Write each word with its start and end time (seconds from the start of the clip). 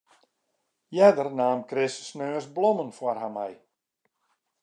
Earder 1.01 1.29
naam 1.39 1.61
Chris 1.73 1.95
sneons 2.07 2.47
blommen 2.57 2.91
foar 2.97 3.19
har 3.21 3.33
mei. 3.39 3.53